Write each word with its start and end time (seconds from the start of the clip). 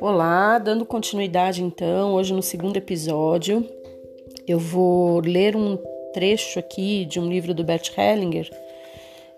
Olá, 0.00 0.58
dando 0.58 0.86
continuidade 0.86 1.62
então, 1.62 2.14
hoje 2.14 2.32
no 2.32 2.42
segundo 2.42 2.76
episódio, 2.76 3.68
eu 4.48 4.58
vou 4.58 5.20
ler 5.20 5.54
um 5.54 5.76
trecho 6.12 6.58
aqui 6.58 7.04
de 7.04 7.20
um 7.20 7.28
livro 7.28 7.52
do 7.52 7.62
Bert 7.62 7.92
Hellinger. 7.96 8.50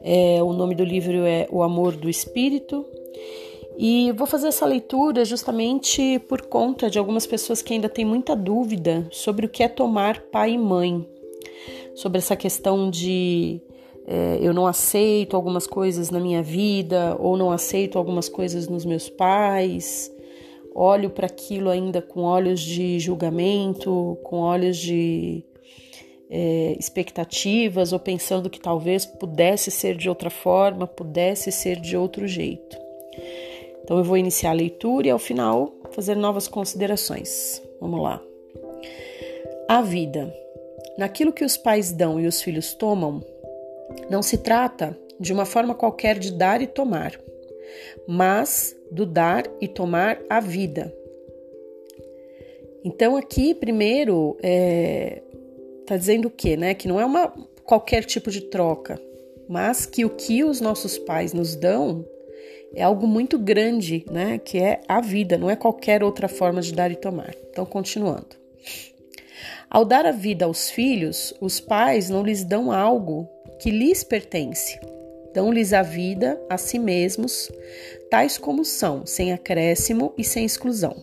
É, 0.00 0.42
o 0.42 0.52
nome 0.52 0.74
do 0.74 0.84
livro 0.84 1.24
é 1.24 1.48
O 1.50 1.62
Amor 1.62 1.96
do 1.96 2.08
Espírito. 2.08 2.86
E 3.76 4.12
vou 4.12 4.26
fazer 4.26 4.48
essa 4.48 4.66
leitura 4.66 5.24
justamente 5.24 6.18
por 6.28 6.42
conta 6.42 6.90
de 6.90 6.98
algumas 6.98 7.26
pessoas 7.26 7.62
que 7.62 7.72
ainda 7.72 7.88
têm 7.88 8.04
muita 8.04 8.36
dúvida 8.36 9.08
sobre 9.10 9.46
o 9.46 9.48
que 9.48 9.62
é 9.62 9.68
tomar 9.68 10.20
pai 10.30 10.52
e 10.52 10.58
mãe, 10.58 11.08
sobre 11.94 12.18
essa 12.18 12.36
questão 12.36 12.90
de 12.90 13.60
é, 14.06 14.38
eu 14.40 14.52
não 14.52 14.66
aceito 14.66 15.36
algumas 15.36 15.66
coisas 15.66 16.10
na 16.10 16.18
minha 16.18 16.42
vida 16.42 17.16
ou 17.18 17.36
não 17.36 17.50
aceito 17.50 17.98
algumas 17.98 18.28
coisas 18.28 18.68
nos 18.68 18.84
meus 18.84 19.08
pais 19.08 20.12
olho 20.74 21.10
para 21.10 21.26
aquilo 21.26 21.70
ainda 21.70 22.00
com 22.00 22.22
olhos 22.22 22.60
de 22.60 22.98
julgamento, 22.98 24.18
com 24.22 24.38
olhos 24.38 24.76
de 24.76 25.44
é, 26.30 26.74
expectativas 26.78 27.92
ou 27.92 27.98
pensando 27.98 28.48
que 28.48 28.60
talvez 28.60 29.04
pudesse 29.04 29.70
ser 29.70 29.96
de 29.96 30.08
outra 30.08 30.30
forma, 30.30 30.86
pudesse 30.86 31.52
ser 31.52 31.78
de 31.78 31.96
outro 31.96 32.26
jeito. 32.26 32.76
Então 33.84 33.98
eu 33.98 34.04
vou 34.04 34.16
iniciar 34.16 34.50
a 34.50 34.54
leitura 34.54 35.08
e 35.08 35.10
ao 35.10 35.18
final 35.18 35.72
fazer 35.90 36.14
novas 36.14 36.48
considerações. 36.48 37.62
Vamos 37.80 38.00
lá. 38.00 38.22
A 39.68 39.82
vida. 39.82 40.32
Naquilo 40.96 41.32
que 41.32 41.44
os 41.44 41.56
pais 41.56 41.90
dão 41.90 42.20
e 42.20 42.26
os 42.26 42.42
filhos 42.42 42.74
tomam, 42.74 43.22
não 44.10 44.22
se 44.22 44.38
trata 44.38 44.98
de 45.18 45.32
uma 45.32 45.44
forma 45.44 45.74
qualquer 45.74 46.18
de 46.18 46.32
dar 46.32 46.60
e 46.60 46.66
tomar, 46.66 47.18
mas 48.06 48.76
do 48.90 49.06
dar 49.06 49.44
e 49.60 49.68
tomar 49.68 50.18
a 50.28 50.40
vida. 50.40 50.92
Então 52.84 53.16
aqui 53.16 53.54
primeiro 53.54 54.36
é, 54.42 55.22
tá 55.86 55.96
dizendo 55.96 56.26
o 56.26 56.30
quê, 56.30 56.56
né? 56.56 56.74
Que 56.74 56.88
não 56.88 57.00
é 57.00 57.04
uma 57.04 57.28
qualquer 57.64 58.04
tipo 58.04 58.30
de 58.30 58.40
troca, 58.42 59.00
mas 59.48 59.86
que 59.86 60.04
o 60.04 60.10
que 60.10 60.42
os 60.42 60.60
nossos 60.60 60.98
pais 60.98 61.32
nos 61.32 61.54
dão 61.54 62.04
é 62.74 62.82
algo 62.82 63.06
muito 63.06 63.38
grande, 63.38 64.04
né? 64.10 64.38
Que 64.38 64.58
é 64.58 64.80
a 64.88 65.00
vida, 65.00 65.38
não 65.38 65.48
é 65.48 65.56
qualquer 65.56 66.02
outra 66.02 66.26
forma 66.26 66.60
de 66.60 66.72
dar 66.72 66.90
e 66.90 66.96
tomar. 66.96 67.34
Então 67.50 67.64
continuando. 67.64 68.42
Ao 69.70 69.84
dar 69.84 70.04
a 70.04 70.12
vida 70.12 70.44
aos 70.44 70.70
filhos, 70.70 71.32
os 71.40 71.60
pais 71.60 72.10
não 72.10 72.22
lhes 72.22 72.44
dão 72.44 72.70
algo 72.70 73.28
que 73.62 73.70
lhes 73.70 74.02
pertence, 74.02 74.76
dão-lhes 75.32 75.72
a 75.72 75.82
vida 75.82 76.36
a 76.50 76.58
si 76.58 76.80
mesmos, 76.80 77.48
tais 78.10 78.36
como 78.36 78.64
são, 78.64 79.06
sem 79.06 79.32
acréscimo 79.32 80.12
e 80.18 80.24
sem 80.24 80.44
exclusão. 80.44 80.96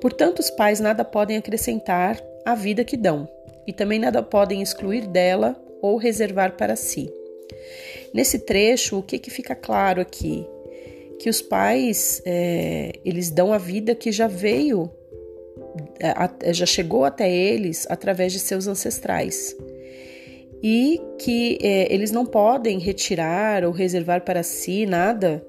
Portanto, 0.00 0.40
os 0.40 0.50
pais 0.50 0.80
nada 0.80 1.04
podem 1.04 1.36
acrescentar 1.36 2.20
à 2.44 2.56
vida 2.56 2.84
que 2.84 2.96
dão, 2.96 3.28
e 3.68 3.72
também 3.72 4.00
nada 4.00 4.20
podem 4.20 4.62
excluir 4.62 5.06
dela 5.06 5.54
ou 5.80 5.96
reservar 5.96 6.56
para 6.56 6.74
si. 6.74 7.08
Nesse 8.12 8.40
trecho, 8.40 8.98
o 8.98 9.02
que, 9.02 9.16
que 9.16 9.30
fica 9.30 9.54
claro 9.54 10.00
aqui? 10.00 10.44
Que 11.20 11.30
os 11.30 11.40
pais 11.40 12.20
é, 12.26 12.94
eles 13.04 13.30
dão 13.30 13.52
a 13.52 13.58
vida 13.58 13.94
que 13.94 14.10
já 14.10 14.26
veio, 14.26 14.90
é, 16.00 16.52
já 16.52 16.66
chegou 16.66 17.04
até 17.04 17.32
eles 17.32 17.86
através 17.88 18.32
de 18.32 18.40
seus 18.40 18.66
ancestrais 18.66 19.56
e 20.66 20.98
que 21.18 21.58
é, 21.60 21.92
eles 21.92 22.10
não 22.10 22.24
podem 22.24 22.78
retirar 22.78 23.64
ou 23.64 23.70
reservar 23.70 24.22
para 24.22 24.42
si 24.42 24.86
nada 24.86 25.46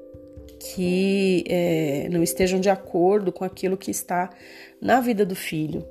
que 0.59 1.45
é, 1.47 2.09
não 2.11 2.21
estejam 2.21 2.59
de 2.59 2.69
acordo 2.69 3.31
com 3.31 3.45
aquilo 3.45 3.77
que 3.77 3.89
está 3.89 4.29
na 4.81 4.99
vida 4.99 5.25
do 5.25 5.33
filho. 5.33 5.87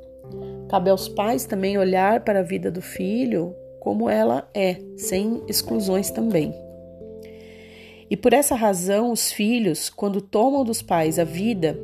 Cabe 0.68 0.90
aos 0.90 1.08
pais 1.08 1.46
também 1.46 1.78
olhar 1.78 2.20
para 2.20 2.40
a 2.40 2.42
vida 2.42 2.70
do 2.70 2.82
filho 2.82 3.56
como 3.80 4.10
ela 4.10 4.46
é, 4.52 4.76
sem 4.94 5.42
exclusões 5.48 6.10
também. 6.10 6.54
E 8.10 8.18
por 8.18 8.34
essa 8.34 8.54
razão, 8.54 9.10
os 9.10 9.32
filhos, 9.32 9.88
quando 9.88 10.20
tomam 10.20 10.64
dos 10.64 10.82
pais 10.82 11.18
a 11.18 11.24
vida, 11.24 11.78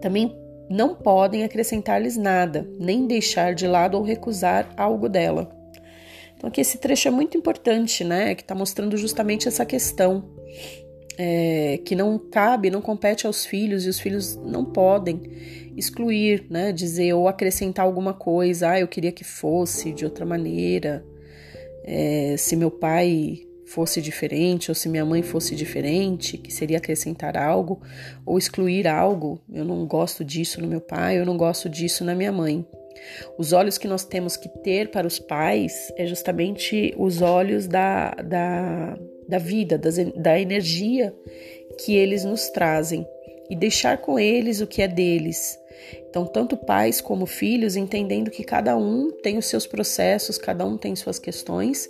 também 0.00 0.34
não 0.70 0.94
podem 0.94 1.44
acrescentar-lhes 1.44 2.16
nada, 2.16 2.66
nem 2.78 3.06
deixar 3.06 3.54
de 3.54 3.66
lado 3.66 3.98
ou 3.98 4.02
recusar 4.02 4.72
algo 4.78 5.10
dela. 5.10 5.57
Então 6.38 6.48
aqui 6.48 6.60
esse 6.60 6.78
trecho 6.78 7.08
é 7.08 7.10
muito 7.10 7.36
importante, 7.36 8.04
né? 8.04 8.32
Que 8.36 8.42
está 8.42 8.54
mostrando 8.54 8.96
justamente 8.96 9.48
essa 9.48 9.66
questão 9.66 10.24
é, 11.18 11.80
que 11.84 11.96
não 11.96 12.16
cabe, 12.16 12.70
não 12.70 12.80
compete 12.80 13.26
aos 13.26 13.44
filhos 13.44 13.84
e 13.84 13.88
os 13.88 13.98
filhos 13.98 14.36
não 14.36 14.64
podem 14.64 15.20
excluir, 15.76 16.46
né? 16.48 16.72
Dizer 16.72 17.12
ou 17.12 17.26
acrescentar 17.26 17.84
alguma 17.84 18.14
coisa. 18.14 18.70
Ah, 18.70 18.80
eu 18.80 18.86
queria 18.86 19.10
que 19.10 19.24
fosse 19.24 19.92
de 19.92 20.04
outra 20.04 20.24
maneira. 20.24 21.04
É, 21.82 22.36
se 22.38 22.54
meu 22.54 22.70
pai 22.70 23.40
fosse 23.66 24.00
diferente 24.00 24.70
ou 24.70 24.74
se 24.76 24.88
minha 24.88 25.04
mãe 25.04 25.22
fosse 25.22 25.56
diferente, 25.56 26.38
que 26.38 26.52
seria 26.52 26.78
acrescentar 26.78 27.36
algo 27.36 27.82
ou 28.24 28.38
excluir 28.38 28.86
algo. 28.86 29.40
Eu 29.52 29.64
não 29.64 29.84
gosto 29.86 30.24
disso 30.24 30.60
no 30.62 30.68
meu 30.68 30.80
pai, 30.80 31.18
eu 31.18 31.26
não 31.26 31.36
gosto 31.36 31.68
disso 31.68 32.04
na 32.04 32.14
minha 32.14 32.30
mãe. 32.30 32.64
Os 33.36 33.52
olhos 33.52 33.78
que 33.78 33.88
nós 33.88 34.04
temos 34.04 34.36
que 34.36 34.48
ter 34.48 34.90
para 34.90 35.06
os 35.06 35.18
pais 35.18 35.92
é 35.96 36.06
justamente 36.06 36.94
os 36.96 37.22
olhos 37.22 37.66
da, 37.66 38.10
da, 38.10 38.98
da 39.28 39.38
vida, 39.38 39.78
das, 39.78 39.96
da 40.14 40.38
energia 40.38 41.14
que 41.78 41.94
eles 41.94 42.24
nos 42.24 42.48
trazem 42.48 43.06
e 43.50 43.56
deixar 43.56 43.98
com 43.98 44.18
eles 44.18 44.60
o 44.60 44.66
que 44.66 44.82
é 44.82 44.88
deles. 44.88 45.58
Então, 46.08 46.26
tanto 46.26 46.56
pais 46.56 47.00
como 47.00 47.26
filhos 47.26 47.76
entendendo 47.76 48.30
que 48.30 48.42
cada 48.42 48.76
um 48.76 49.10
tem 49.10 49.38
os 49.38 49.46
seus 49.46 49.66
processos, 49.66 50.36
cada 50.36 50.64
um 50.66 50.76
tem 50.76 50.96
suas 50.96 51.18
questões 51.18 51.88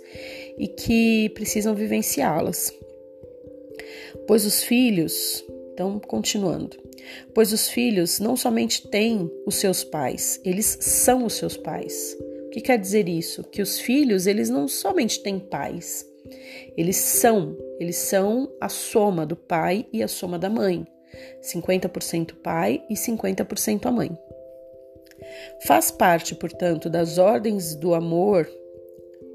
e 0.57 0.67
que 0.67 1.29
precisam 1.29 1.73
vivenciá-las. 1.73 2.73
Pois 4.27 4.45
os 4.45 4.63
filhos, 4.63 5.43
então, 5.79 5.97
continuando, 5.97 6.75
pois 7.33 7.53
os 7.53 7.69
filhos 7.69 8.19
não 8.19 8.35
somente 8.35 8.85
têm 8.89 9.31
os 9.45 9.55
seus 9.55 9.81
pais, 9.81 10.37
eles 10.43 10.77
são 10.81 11.25
os 11.25 11.35
seus 11.35 11.55
pais. 11.55 12.17
O 12.47 12.49
que 12.49 12.59
quer 12.59 12.77
dizer 12.77 13.07
isso? 13.07 13.45
Que 13.45 13.61
os 13.61 13.79
filhos, 13.79 14.27
eles 14.27 14.49
não 14.49 14.67
somente 14.67 15.23
têm 15.23 15.39
pais, 15.39 16.05
eles 16.75 16.97
são, 16.97 17.55
eles 17.79 17.95
são 17.95 18.51
a 18.59 18.67
soma 18.67 19.25
do 19.25 19.37
pai 19.37 19.87
e 19.93 20.03
a 20.03 20.07
soma 20.09 20.37
da 20.37 20.49
mãe. 20.49 20.85
50% 21.41 22.33
pai 22.43 22.83
e 22.89 22.95
50% 22.95 23.85
a 23.85 23.91
mãe. 23.91 24.11
Faz 25.65 25.91
parte, 25.91 26.35
portanto, 26.35 26.89
das 26.89 27.17
ordens 27.17 27.73
do 27.73 27.93
amor 27.93 28.49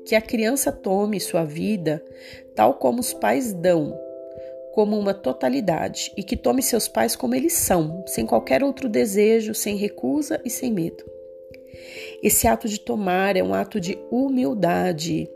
que 0.04 0.14
a 0.14 0.20
criança 0.20 0.70
tome 0.70 1.18
sua 1.18 1.46
vida 1.46 2.04
tal 2.54 2.74
como 2.74 3.00
os 3.00 3.14
pais 3.14 3.54
dão, 3.54 3.98
como 4.74 4.98
uma 4.98 5.14
totalidade 5.14 6.12
e 6.16 6.24
que 6.24 6.36
tome 6.36 6.60
seus 6.60 6.88
pais 6.88 7.14
como 7.14 7.32
eles 7.32 7.52
são, 7.52 8.02
sem 8.08 8.26
qualquer 8.26 8.64
outro 8.64 8.88
desejo, 8.88 9.54
sem 9.54 9.76
recusa 9.76 10.40
e 10.44 10.50
sem 10.50 10.72
medo. 10.72 11.04
Esse 12.20 12.48
ato 12.48 12.68
de 12.68 12.80
tomar 12.80 13.36
é 13.36 13.42
um 13.42 13.54
ato 13.54 13.78
de 13.78 13.96
humildade. 14.10 15.30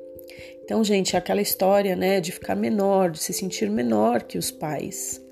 Então, 0.64 0.82
gente, 0.82 1.14
é 1.14 1.18
aquela 1.20 1.40
história, 1.40 1.94
né, 1.94 2.20
de 2.20 2.32
ficar 2.32 2.56
menor, 2.56 3.12
de 3.12 3.20
se 3.20 3.32
sentir 3.32 3.70
menor 3.70 4.24
que 4.24 4.36
os 4.36 4.50
pais. 4.50 5.24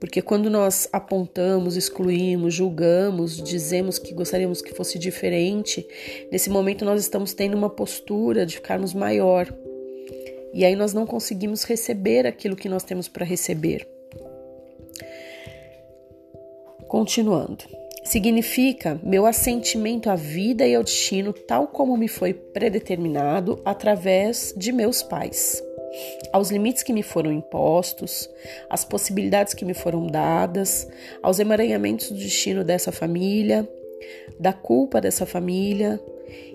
Porque 0.00 0.20
quando 0.20 0.50
nós 0.50 0.88
apontamos, 0.92 1.76
excluímos, 1.76 2.52
julgamos, 2.52 3.40
dizemos 3.40 3.96
que 3.96 4.12
gostaríamos 4.12 4.60
que 4.60 4.74
fosse 4.74 4.98
diferente, 4.98 5.86
nesse 6.32 6.50
momento 6.50 6.84
nós 6.84 7.00
estamos 7.00 7.32
tendo 7.32 7.56
uma 7.56 7.70
postura 7.70 8.44
de 8.44 8.56
ficarmos 8.56 8.92
maior, 8.92 9.54
e 10.52 10.64
aí 10.64 10.76
nós 10.76 10.92
não 10.92 11.06
conseguimos 11.06 11.64
receber 11.64 12.26
aquilo 12.26 12.56
que 12.56 12.68
nós 12.68 12.82
temos 12.82 13.08
para 13.08 13.24
receber. 13.24 13.88
Continuando. 16.86 17.64
Significa 18.04 19.00
meu 19.02 19.24
assentimento 19.24 20.10
à 20.10 20.16
vida 20.16 20.66
e 20.66 20.74
ao 20.74 20.82
destino 20.82 21.32
tal 21.32 21.68
como 21.68 21.96
me 21.96 22.08
foi 22.08 22.34
predeterminado 22.34 23.62
através 23.64 24.52
de 24.56 24.72
meus 24.72 25.02
pais, 25.02 25.62
aos 26.32 26.50
limites 26.50 26.82
que 26.82 26.92
me 26.92 27.02
foram 27.02 27.32
impostos, 27.32 28.28
às 28.68 28.84
possibilidades 28.84 29.54
que 29.54 29.64
me 29.64 29.72
foram 29.72 30.06
dadas, 30.06 30.88
aos 31.22 31.38
emaranhamentos 31.38 32.10
do 32.10 32.18
destino 32.18 32.64
dessa 32.64 32.90
família, 32.90 33.66
da 34.38 34.52
culpa 34.52 35.00
dessa 35.00 35.26
família, 35.26 36.00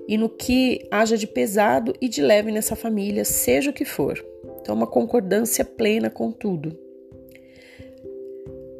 e 0.07 0.17
no 0.17 0.29
que 0.29 0.87
haja 0.89 1.17
de 1.17 1.27
pesado 1.27 1.93
e 2.01 2.07
de 2.07 2.21
leve 2.21 2.51
nessa 2.51 2.75
família, 2.75 3.25
seja 3.25 3.69
o 3.69 3.73
que 3.73 3.85
for. 3.85 4.23
Então, 4.61 4.73
uma 4.75 4.87
concordância 4.87 5.63
plena 5.63 6.09
com 6.09 6.31
tudo. 6.31 6.77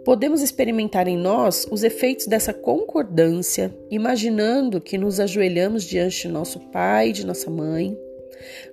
Podemos 0.06 0.42
experimentar 0.42 1.08
em 1.08 1.18
nós 1.18 1.68
os 1.70 1.84
efeitos 1.84 2.28
dessa 2.28 2.54
concordância, 2.54 3.76
imaginando 3.92 4.80
que 4.80 4.98
nos 4.98 5.20
ajoelhamos 5.20 5.84
diante 5.84 6.22
de 6.22 6.28
nosso 6.30 6.60
pai 6.72 7.10
e 7.10 7.14
de 7.14 7.26
nossa 7.26 7.50
mãe, 7.50 7.98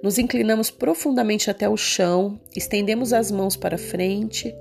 Nos 0.02 0.18
inclinamos 0.18 0.70
profundamente 0.70 1.50
até 1.50 1.68
o 1.68 1.76
chão, 1.76 2.38
estendemos 2.54 3.12
as 3.12 3.30
mãos 3.30 3.56
para 3.56 3.78
frente, 3.78 4.54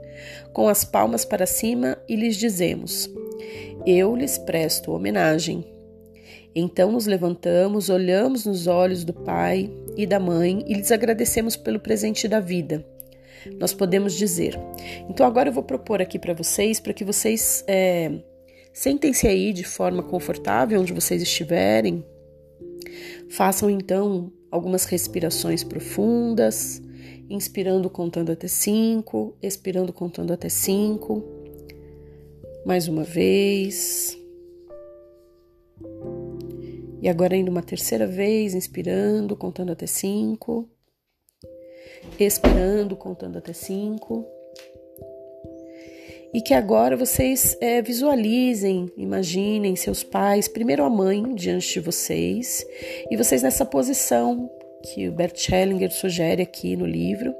com 0.51 0.67
as 0.67 0.85
palmas 0.85 1.25
para 1.25 1.45
cima 1.45 1.97
e 2.07 2.15
lhes 2.15 2.35
dizemos: 2.35 3.09
Eu 3.85 4.15
lhes 4.15 4.37
presto 4.37 4.93
homenagem. 4.93 5.65
Então 6.55 6.91
nos 6.91 7.05
levantamos, 7.05 7.89
olhamos 7.89 8.45
nos 8.45 8.65
olhos 8.67 9.03
do 9.03 9.13
pai 9.13 9.69
e 9.97 10.05
da 10.05 10.19
mãe 10.19 10.63
e 10.67 10.73
lhes 10.73 10.91
agradecemos 10.91 11.55
pelo 11.55 11.79
presente 11.79 12.27
da 12.27 12.39
vida. 12.39 12.85
Nós 13.59 13.73
podemos 13.73 14.13
dizer. 14.13 14.57
Então 15.09 15.25
agora 15.25 15.49
eu 15.49 15.53
vou 15.53 15.63
propor 15.63 16.01
aqui 16.01 16.17
para 16.17 16.33
vocês, 16.33 16.79
para 16.79 16.93
que 16.93 17.03
vocês 17.03 17.63
é, 17.67 18.11
sentem-se 18.71 19.27
aí 19.27 19.51
de 19.51 19.65
forma 19.65 20.01
confortável 20.01 20.79
onde 20.79 20.93
vocês 20.93 21.21
estiverem. 21.21 22.05
Façam 23.29 23.69
então 23.69 24.31
algumas 24.49 24.85
respirações 24.85 25.63
profundas, 25.63 26.81
inspirando 27.29 27.89
contando 27.89 28.31
até 28.31 28.47
cinco, 28.47 29.35
expirando 29.41 29.91
contando 29.91 30.31
até 30.31 30.47
cinco. 30.47 31.42
Mais 32.65 32.87
uma 32.87 33.03
vez. 33.03 34.17
E 37.01 37.09
agora 37.09 37.35
indo 37.35 37.51
uma 37.51 37.61
terceira 37.61 38.07
vez, 38.07 38.53
inspirando, 38.53 39.35
contando 39.35 39.73
até 39.73 39.85
cinco. 39.85 40.69
Expirando, 42.17 42.95
contando 42.95 43.37
até 43.37 43.51
cinco. 43.51 44.25
E 46.33 46.41
que 46.41 46.53
agora 46.53 46.95
vocês 46.95 47.57
é, 47.59 47.81
visualizem, 47.81 48.89
imaginem 48.97 49.75
seus 49.75 50.01
pais, 50.01 50.47
primeiro 50.47 50.83
a 50.83 50.89
mãe 50.89 51.35
diante 51.35 51.73
de 51.73 51.79
vocês, 51.79 52.65
e 53.11 53.15
vocês 53.15 53.43
nessa 53.43 53.65
posição 53.65 54.49
que 54.83 55.07
o 55.07 55.11
Bert 55.11 55.49
Hellinger 55.49 55.91
sugere 55.91 56.41
aqui 56.41 56.75
no 56.75 56.85
livro. 56.85 57.35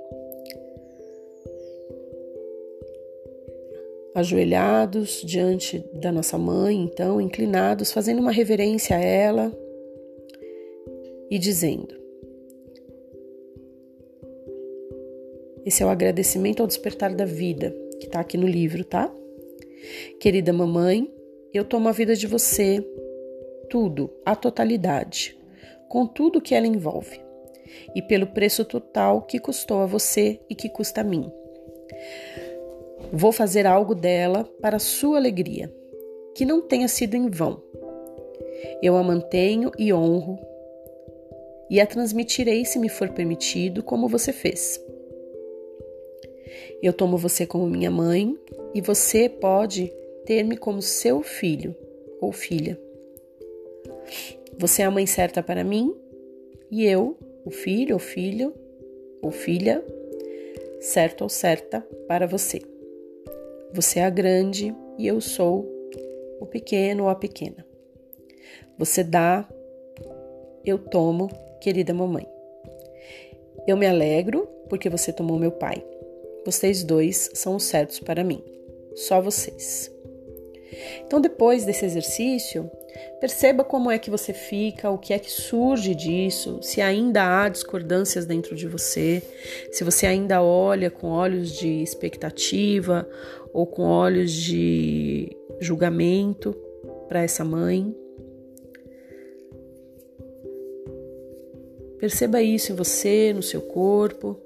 Ajoelhados 4.16 5.22
diante 5.26 5.80
da 5.94 6.12
nossa 6.12 6.38
mãe, 6.38 6.76
então, 6.78 7.20
inclinados, 7.20 7.92
fazendo 7.92 8.20
uma 8.20 8.32
reverência 8.32 8.96
a 8.96 9.00
ela 9.00 9.52
e 11.30 11.40
dizendo: 11.40 11.96
Esse 15.66 15.82
é 15.82 15.86
o 15.86 15.90
agradecimento 15.90 16.62
ao 16.62 16.68
despertar 16.68 17.16
da 17.16 17.26
vida, 17.26 17.76
que 18.00 18.06
está 18.06 18.20
aqui 18.20 18.38
no 18.38 18.48
livro, 18.48 18.84
tá? 18.84 19.14
Querida 20.20 20.54
mamãe, 20.54 21.12
eu 21.54 21.64
tomo 21.64 21.90
a 21.90 21.92
vida 21.92 22.16
de 22.16 22.28
você, 22.28 22.86
tudo, 23.70 24.10
a 24.26 24.36
totalidade, 24.36 25.38
com 25.90 26.06
tudo 26.06 26.42
que 26.42 26.54
ela 26.54 26.68
envolve, 26.68 27.22
e 27.96 28.02
pelo 28.02 28.28
preço 28.28 28.66
total 28.66 29.22
que 29.22 29.40
custou 29.40 29.82
a 29.82 29.86
você 29.86 30.40
e 30.50 30.56
que 30.56 30.70
custa 30.70 31.02
a 31.02 31.04
mim. 31.04 31.32
Vou 33.16 33.32
fazer 33.32 33.68
algo 33.68 33.94
dela 33.94 34.44
para 34.60 34.80
sua 34.80 35.18
alegria, 35.18 35.72
que 36.34 36.44
não 36.44 36.60
tenha 36.62 36.88
sido 36.88 37.14
em 37.14 37.30
vão. 37.30 37.62
Eu 38.82 38.98
a 38.98 39.04
mantenho 39.04 39.72
e 39.78 39.94
honro, 39.94 40.40
e 41.70 41.80
a 41.80 41.86
transmitirei 41.86 42.66
se 42.66 42.80
me 42.80 42.90
for 42.90 43.10
permitido, 43.10 43.84
como 43.84 44.08
você 44.08 44.34
fez. 44.34 44.84
Eu 46.82 46.92
tomo 46.92 47.16
você 47.16 47.46
como 47.46 47.68
minha 47.68 47.92
mãe 47.92 48.36
e 48.74 48.82
você 48.82 49.30
pode 49.30 49.94
ter-me 50.26 50.58
como 50.58 50.82
seu 50.82 51.22
filho 51.22 51.76
ou 52.20 52.32
filha. 52.32 52.80
Você 54.58 54.82
é 54.82 54.86
a 54.86 54.92
mãe 54.92 55.06
certa 55.06 55.44
para 55.44 55.64
mim 55.64 55.96
e 56.72 56.84
eu, 56.84 57.16
o 57.46 57.52
filho 57.52 57.94
ou 57.94 58.00
filho 58.00 58.56
ou 59.22 59.30
filha, 59.30 59.86
certo 60.82 61.22
ou 61.22 61.30
certa 61.30 61.82
para 62.08 62.26
você. 62.26 62.73
Você 63.74 64.00
é 64.00 64.04
a 64.04 64.10
grande 64.10 64.76
e 65.00 65.08
eu 65.08 65.20
sou 65.20 65.68
o 66.40 66.46
pequeno 66.46 67.04
ou 67.04 67.10
a 67.10 67.16
pequena. 67.16 67.66
Você 68.78 69.04
dá, 69.04 69.50
eu 70.64 70.78
tomo, 70.78 71.28
querida 71.60 71.92
mamãe. 71.92 72.28
Eu 73.68 73.76
me 73.76 73.88
alegro 73.88 74.48
porque 74.70 74.90
você 74.90 75.12
tomou 75.12 75.40
meu 75.40 75.52
pai. 75.52 75.84
Vocês 76.46 76.84
dois 76.84 77.32
são 77.34 77.56
os 77.56 77.64
certos 77.64 78.00
para 78.00 78.24
mim. 78.24 78.44
Só 78.96 79.20
vocês. 79.20 79.92
Então, 81.06 81.20
depois 81.20 81.66
desse 81.66 81.84
exercício, 81.84 82.70
perceba 83.20 83.64
como 83.64 83.90
é 83.90 83.98
que 83.98 84.10
você 84.10 84.34
fica, 84.34 84.90
o 84.90 84.98
que 84.98 85.14
é 85.14 85.20
que 85.20 85.32
surge 85.32 85.96
disso, 85.96 86.60
se 86.62 86.82
ainda 86.82 87.24
há 87.24 87.50
discordâncias 87.50 88.26
dentro 88.26 88.56
de 88.56 88.68
você, 88.68 89.22
se 89.72 89.84
você 89.84 90.06
ainda 90.06 90.42
olha 90.42 90.92
com 90.92 91.08
olhos 91.08 91.52
de 91.52 91.82
expectativa 91.82 93.08
ou 93.54 93.66
com 93.66 93.84
olhos 93.84 94.32
de 94.32 95.36
julgamento 95.60 96.56
para 97.08 97.22
essa 97.22 97.44
mãe. 97.46 97.96
Perceba 102.00 102.42
isso 102.42 102.74
em 102.74 102.76
você, 102.76 103.32
no 103.34 103.42
seu 103.42 103.62
corpo. 103.62 104.38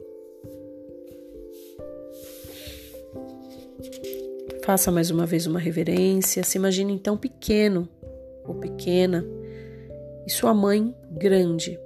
Faça 4.64 4.92
mais 4.92 5.10
uma 5.10 5.26
vez 5.26 5.48
uma 5.48 5.58
reverência. 5.58 6.44
Se 6.44 6.58
imagine 6.58 6.94
então 6.94 7.18
pequeno 7.18 7.90
ou 8.48 8.56
pequena 8.56 9.26
e 10.26 10.32
sua 10.32 10.54
mãe 10.54 10.96
grande. 11.12 11.80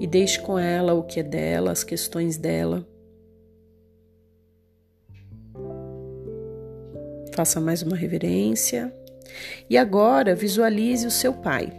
E 0.00 0.06
deixe 0.06 0.40
com 0.40 0.58
ela 0.58 0.94
o 0.94 1.02
que 1.02 1.20
é 1.20 1.22
dela, 1.22 1.72
as 1.72 1.82
questões 1.82 2.36
dela. 2.36 2.86
Faça 7.34 7.60
mais 7.60 7.82
uma 7.82 7.96
reverência. 7.96 8.92
E 9.68 9.76
agora 9.76 10.34
visualize 10.34 11.06
o 11.06 11.10
seu 11.10 11.32
pai. 11.32 11.72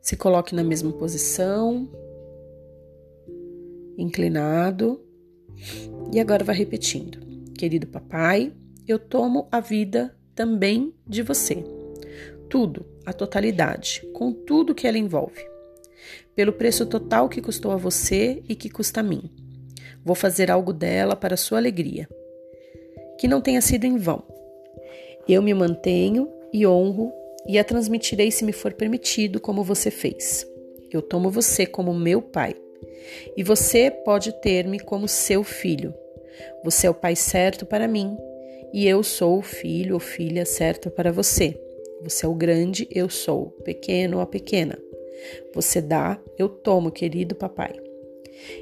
Se 0.00 0.16
coloque 0.16 0.54
na 0.54 0.62
mesma 0.62 0.92
posição, 0.92 1.88
inclinado. 3.98 5.00
E 6.12 6.20
agora 6.20 6.44
vai 6.44 6.54
repetindo: 6.54 7.18
Querido 7.58 7.86
papai, 7.88 8.52
eu 8.86 8.98
tomo 8.98 9.48
a 9.50 9.60
vida 9.60 10.16
também 10.34 10.94
de 11.06 11.22
você. 11.22 11.64
Tudo, 12.48 12.86
a 13.04 13.12
totalidade, 13.12 14.02
com 14.12 14.32
tudo 14.32 14.74
que 14.74 14.86
ela 14.86 14.98
envolve. 14.98 15.44
Pelo 16.34 16.52
preço 16.52 16.86
total 16.86 17.28
que 17.28 17.40
custou 17.40 17.72
a 17.72 17.76
você 17.76 18.42
e 18.48 18.54
que 18.54 18.70
custa 18.70 19.00
a 19.00 19.02
mim. 19.02 19.30
Vou 20.04 20.14
fazer 20.14 20.50
algo 20.50 20.72
dela 20.72 21.16
para 21.16 21.36
sua 21.36 21.58
alegria. 21.58 22.08
Que 23.18 23.26
não 23.26 23.40
tenha 23.40 23.60
sido 23.60 23.84
em 23.84 23.96
vão. 23.96 24.22
Eu 25.26 25.42
me 25.42 25.52
mantenho 25.52 26.30
e 26.52 26.66
honro 26.66 27.12
e 27.48 27.58
a 27.58 27.64
transmitirei 27.64 28.30
se 28.30 28.44
me 28.44 28.52
for 28.52 28.72
permitido, 28.72 29.40
como 29.40 29.64
você 29.64 29.90
fez. 29.90 30.46
Eu 30.92 31.02
tomo 31.02 31.30
você 31.30 31.66
como 31.66 31.92
meu 31.94 32.22
pai. 32.22 32.54
E 33.36 33.42
você 33.42 33.90
pode 33.90 34.32
ter-me 34.40 34.78
como 34.78 35.08
seu 35.08 35.42
filho. 35.42 35.94
Você 36.62 36.86
é 36.86 36.90
o 36.90 36.94
pai 36.94 37.16
certo 37.16 37.64
para 37.64 37.88
mim, 37.88 38.16
e 38.76 38.86
eu 38.86 39.02
sou 39.02 39.38
o 39.38 39.42
filho 39.42 39.94
ou 39.94 39.98
filha 39.98 40.44
certa 40.44 40.90
para 40.90 41.10
você. 41.10 41.58
Você 42.02 42.26
é 42.26 42.28
o 42.28 42.34
grande, 42.34 42.86
eu 42.90 43.08
sou 43.08 43.46
pequeno 43.64 44.18
ou 44.18 44.22
a 44.22 44.26
pequena. 44.26 44.78
Você 45.54 45.80
dá, 45.80 46.20
eu 46.38 46.46
tomo, 46.46 46.90
querido 46.90 47.34
papai. 47.34 47.72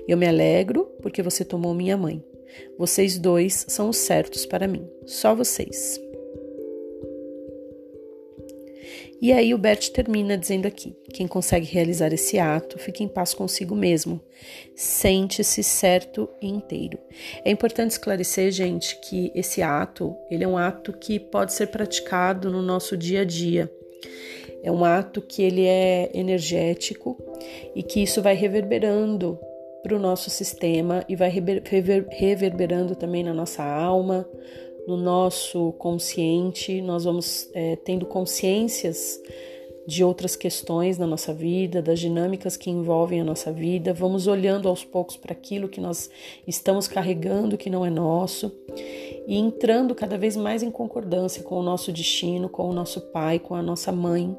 Eu 0.07 0.17
me 0.17 0.29
alegro 0.29 0.85
porque 1.03 1.21
você 1.21 1.45
tomou 1.45 1.75
minha 1.75 1.97
mãe. 1.97 2.23
Vocês 2.79 3.19
dois 3.19 3.67
são 3.67 3.89
os 3.89 3.97
certos 3.97 4.47
para 4.47 4.69
mim, 4.69 4.89
só 5.05 5.35
vocês. 5.35 6.01
E 9.21 9.33
aí 9.33 9.55
o 9.55 9.59
Bert 9.59 9.91
termina 9.91 10.37
dizendo 10.37 10.67
aqui: 10.67 10.95
quem 11.13 11.27
consegue 11.27 11.67
realizar 11.67 12.13
esse 12.13 12.39
ato 12.39 12.79
fica 12.79 13.03
em 13.03 13.09
paz 13.09 13.35
consigo 13.35 13.75
mesmo, 13.75 14.21
sente-se 14.75 15.63
certo 15.63 16.29
e 16.41 16.49
inteiro. 16.49 16.99
É 17.45 17.51
importante 17.51 17.93
esclarecer, 17.93 18.51
gente, 18.51 18.99
que 19.01 19.33
esse 19.35 19.63
ato 19.63 20.17
ele 20.31 20.45
é 20.45 20.49
um 20.49 20.59
ato 20.59 20.93
que 20.93 21.19
pode 21.19 21.53
ser 21.53 21.69
praticado 21.69 22.51
no 22.51 22.63
nosso 22.63 22.97
dia 22.97 23.23
a 23.23 23.25
dia. 23.25 23.71
É 24.63 24.73
um 24.73 24.85
ato 24.85 25.21
que 25.21 25.43
ele 25.43 25.67
é 25.67 26.11
energético 26.15 27.19
e 27.75 27.83
que 27.83 28.03
isso 28.03 28.23
vai 28.23 28.35
reverberando 28.35 29.39
para 29.83 29.95
o 29.95 29.99
nosso 29.99 30.31
sistema 30.31 31.05
e 31.07 31.15
vai 31.15 31.31
reverberando 31.31 32.97
também 32.97 33.23
na 33.23 33.35
nossa 33.35 33.63
alma, 33.63 34.27
no 34.87 34.97
nosso 34.97 35.73
consciente, 35.73 36.81
nós 36.83 37.05
vamos 37.05 37.49
é, 37.55 37.77
tendo 37.77 38.07
consciências 38.07 39.21
de 39.87 40.03
outras 40.03 40.35
questões 40.35 40.97
na 40.97 41.07
nossa 41.07 41.33
vida, 41.33 41.83
das 41.83 42.01
dinâmicas 42.01 42.57
que 42.57 42.71
envolvem 42.71 43.21
a 43.21 43.25
nossa 43.25 43.53
vida, 43.53 43.93
vamos 43.93 44.27
olhando 44.27 44.69
aos 44.69 44.83
poucos 44.83 45.17
para 45.17 45.33
aquilo 45.33 45.69
que 45.69 45.81
nós 45.81 46.11
estamos 46.47 46.89
carregando 46.89 47.59
que 47.59 47.69
não 47.69 47.85
é 47.85 47.91
nosso. 47.91 48.53
e 49.27 49.37
entrando 49.37 49.95
cada 49.95 50.19
vez 50.19 50.37
mais 50.37 50.63
em 50.63 50.71
concordância 50.71 51.43
com 51.43 51.57
o 51.57 51.63
nosso 51.63 51.93
destino, 51.93 52.49
com 52.49 52.69
o 52.69 52.73
nosso 52.73 53.01
pai, 53.01 53.39
com 53.39 53.55
a 53.55 53.63
nossa 53.63 53.93
mãe, 53.93 54.37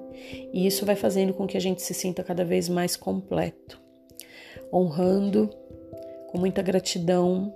e 0.53 0.65
isso 0.65 0.85
vai 0.85 0.95
fazendo 0.95 1.33
com 1.33 1.47
que 1.47 1.57
a 1.57 1.61
gente 1.61 1.81
se 1.81 1.93
sinta 1.93 2.23
cada 2.23 2.43
vez 2.43 2.69
mais 2.69 2.95
completo, 2.95 3.79
honrando 4.71 5.49
com 6.27 6.37
muita 6.37 6.61
gratidão 6.61 7.53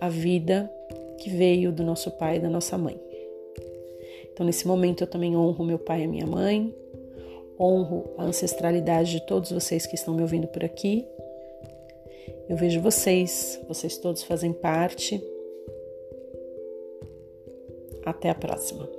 a 0.00 0.08
vida 0.08 0.70
que 1.18 1.30
veio 1.30 1.70
do 1.72 1.82
nosso 1.84 2.10
pai 2.12 2.36
e 2.36 2.40
da 2.40 2.48
nossa 2.48 2.78
mãe. 2.78 2.98
Então, 4.32 4.46
nesse 4.46 4.66
momento, 4.66 5.02
eu 5.02 5.06
também 5.06 5.36
honro 5.36 5.64
meu 5.64 5.78
pai 5.78 6.02
e 6.02 6.06
minha 6.06 6.26
mãe, 6.26 6.74
honro 7.58 8.14
a 8.16 8.24
ancestralidade 8.24 9.10
de 9.10 9.26
todos 9.26 9.50
vocês 9.50 9.86
que 9.86 9.96
estão 9.96 10.14
me 10.14 10.22
ouvindo 10.22 10.46
por 10.46 10.64
aqui. 10.64 11.04
Eu 12.48 12.56
vejo 12.56 12.80
vocês, 12.80 13.60
vocês 13.68 13.98
todos 13.98 14.22
fazem 14.22 14.52
parte. 14.52 15.22
Até 18.04 18.30
a 18.30 18.34
próxima. 18.34 18.97